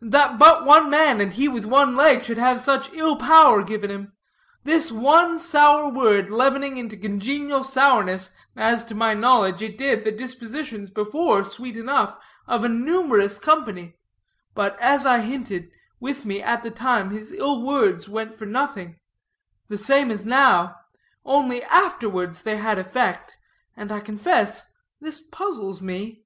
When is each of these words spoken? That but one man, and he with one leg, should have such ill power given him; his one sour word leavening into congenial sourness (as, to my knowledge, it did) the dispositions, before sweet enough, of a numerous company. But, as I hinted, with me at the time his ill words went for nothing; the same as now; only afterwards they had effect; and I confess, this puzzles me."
That 0.00 0.38
but 0.38 0.64
one 0.64 0.88
man, 0.88 1.20
and 1.20 1.30
he 1.30 1.46
with 1.46 1.66
one 1.66 1.94
leg, 1.94 2.24
should 2.24 2.38
have 2.38 2.58
such 2.58 2.90
ill 2.94 3.16
power 3.16 3.62
given 3.62 3.90
him; 3.90 4.14
his 4.64 4.90
one 4.90 5.38
sour 5.38 5.90
word 5.90 6.30
leavening 6.30 6.78
into 6.78 6.96
congenial 6.96 7.62
sourness 7.64 8.30
(as, 8.56 8.82
to 8.86 8.94
my 8.94 9.12
knowledge, 9.12 9.60
it 9.60 9.76
did) 9.76 10.02
the 10.04 10.10
dispositions, 10.10 10.88
before 10.88 11.44
sweet 11.44 11.76
enough, 11.76 12.16
of 12.46 12.64
a 12.64 12.68
numerous 12.70 13.38
company. 13.38 13.98
But, 14.54 14.80
as 14.80 15.04
I 15.04 15.20
hinted, 15.20 15.70
with 16.00 16.24
me 16.24 16.40
at 16.40 16.62
the 16.62 16.70
time 16.70 17.10
his 17.10 17.30
ill 17.30 17.60
words 17.62 18.08
went 18.08 18.34
for 18.34 18.46
nothing; 18.46 18.96
the 19.68 19.76
same 19.76 20.10
as 20.10 20.24
now; 20.24 20.76
only 21.26 21.62
afterwards 21.64 22.40
they 22.40 22.56
had 22.56 22.78
effect; 22.78 23.36
and 23.76 23.92
I 23.92 24.00
confess, 24.00 24.72
this 25.02 25.20
puzzles 25.20 25.82
me." 25.82 26.24